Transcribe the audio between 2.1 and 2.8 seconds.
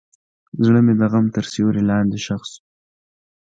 ښخ شو.